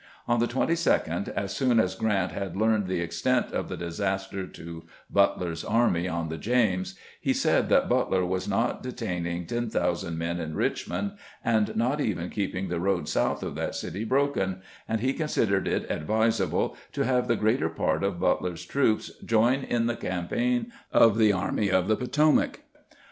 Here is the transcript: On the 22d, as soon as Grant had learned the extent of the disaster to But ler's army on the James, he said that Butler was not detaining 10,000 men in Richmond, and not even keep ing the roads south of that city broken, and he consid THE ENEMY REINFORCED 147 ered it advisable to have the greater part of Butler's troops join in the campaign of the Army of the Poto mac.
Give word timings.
On 0.27 0.39
the 0.39 0.47
22d, 0.47 1.27
as 1.35 1.55
soon 1.55 1.79
as 1.79 1.93
Grant 1.93 2.31
had 2.31 2.57
learned 2.57 2.87
the 2.87 3.01
extent 3.01 3.51
of 3.51 3.69
the 3.69 3.77
disaster 3.77 4.47
to 4.47 4.83
But 5.11 5.39
ler's 5.39 5.63
army 5.63 6.07
on 6.07 6.29
the 6.29 6.39
James, 6.39 6.95
he 7.21 7.33
said 7.35 7.69
that 7.69 7.87
Butler 7.87 8.25
was 8.25 8.47
not 8.47 8.81
detaining 8.81 9.45
10,000 9.45 10.17
men 10.17 10.39
in 10.39 10.55
Richmond, 10.55 11.11
and 11.45 11.75
not 11.75 12.01
even 12.01 12.31
keep 12.31 12.55
ing 12.55 12.67
the 12.67 12.79
roads 12.79 13.11
south 13.11 13.43
of 13.43 13.53
that 13.53 13.75
city 13.75 14.03
broken, 14.03 14.63
and 14.89 15.01
he 15.01 15.13
consid 15.13 15.35
THE 15.35 15.41
ENEMY 15.41 15.57
REINFORCED 15.57 15.89
147 15.89 15.89
ered 15.89 15.91
it 15.91 16.01
advisable 16.01 16.77
to 16.93 17.03
have 17.05 17.27
the 17.27 17.35
greater 17.35 17.69
part 17.69 18.03
of 18.03 18.19
Butler's 18.19 18.65
troops 18.65 19.11
join 19.23 19.63
in 19.63 19.85
the 19.85 19.95
campaign 19.95 20.73
of 20.91 21.19
the 21.19 21.31
Army 21.31 21.69
of 21.69 21.87
the 21.87 21.95
Poto 21.95 22.31
mac. 22.31 22.61